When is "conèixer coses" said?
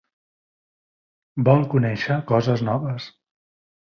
1.75-2.65